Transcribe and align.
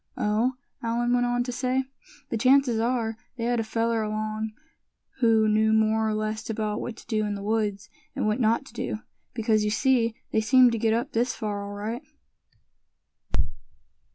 "Oh!" 0.17 0.53
Allan 0.81 1.13
went 1.13 1.27
on 1.27 1.43
to 1.43 1.51
say, 1.51 1.83
"the 2.29 2.35
chances 2.37 2.79
are, 2.79 3.17
they 3.37 3.43
had 3.43 3.59
a 3.59 3.63
fellow 3.63 4.03
along 4.07 4.53
who 5.19 5.47
knew 5.47 5.73
more 5.73 6.09
or 6.09 6.15
less 6.15 6.49
about 6.49 6.81
what 6.81 6.97
to 6.97 7.05
do 7.05 7.23
in 7.23 7.35
the 7.35 7.43
woods, 7.43 7.87
and 8.15 8.25
what 8.25 8.39
not 8.39 8.65
to 8.65 8.73
do; 8.73 8.97
because 9.35 9.63
you 9.63 9.69
see, 9.69 10.15
they 10.31 10.41
seemed 10.41 10.71
to 10.71 10.79
get 10.79 10.95
up 10.95 11.11
this 11.11 11.35
far 11.35 11.63
all 11.63 11.73
right." 11.75 12.01